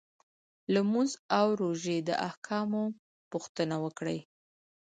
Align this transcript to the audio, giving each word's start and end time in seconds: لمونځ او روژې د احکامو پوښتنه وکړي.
لمونځ 0.73 1.11
او 1.39 1.47
روژې 1.61 1.97
د 2.07 2.09
احکامو 2.29 2.83
پوښتنه 3.31 3.75
وکړي. 3.83 4.19